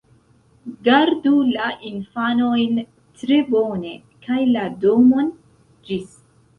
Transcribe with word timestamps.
Gardu 0.87 1.33
la 1.49 1.67
infanojn 1.91 2.81
tre 3.23 3.41
bone, 3.53 3.95
kaj 4.27 4.43
la 4.57 4.69
domon! 4.89 5.35
Ĝis! 5.89 6.15